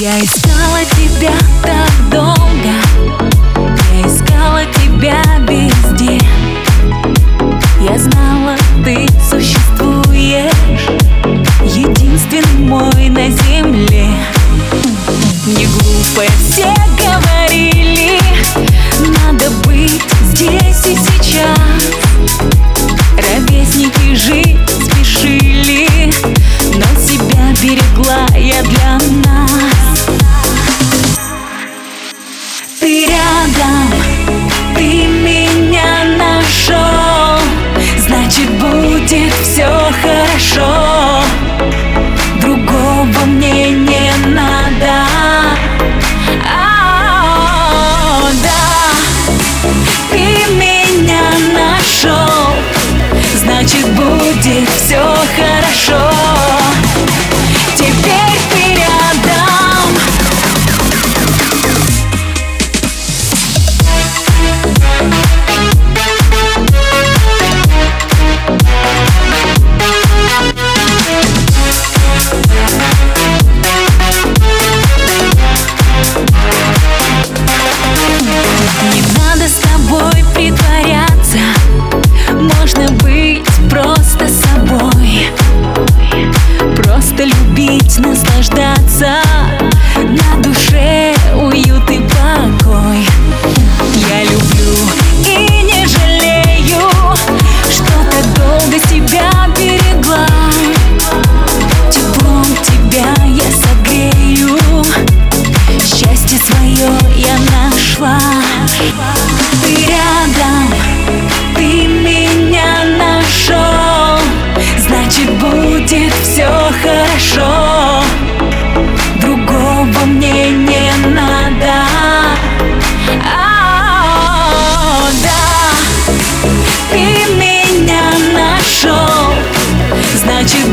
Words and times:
Я 0.00 0.18
искала 0.18 0.82
тебя 0.96 1.34
так 1.62 2.10
долго, 2.10 2.72
я 3.92 4.06
искала 4.08 4.64
тебя. 4.76 5.29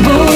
Oh. 0.00 0.27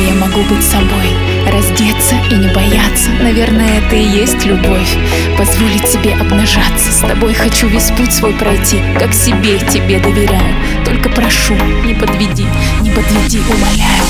какой 0.00 0.06
я 0.06 0.14
могу 0.14 0.42
быть 0.42 0.64
собой? 0.64 1.08
Раздеться 1.50 2.14
и 2.30 2.34
не 2.34 2.48
бояться. 2.48 3.10
Наверное, 3.20 3.78
это 3.78 3.96
и 3.96 4.02
есть 4.02 4.44
любовь. 4.44 4.96
Позволить 5.36 5.86
себе 5.88 6.14
обнажаться. 6.14 6.92
С 6.92 7.00
тобой 7.00 7.34
хочу 7.34 7.68
весь 7.68 7.90
путь 7.90 8.12
свой 8.12 8.32
пройти. 8.32 8.80
Как 8.98 9.12
себе 9.12 9.58
тебе 9.58 9.98
доверяю. 9.98 10.54
Только 10.84 11.08
прошу, 11.08 11.54
не 11.84 11.94
подведи 11.94 12.46
Не 12.82 12.90
подведи, 12.90 13.40
умоляю. 13.40 14.04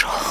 chaud. 0.00 0.29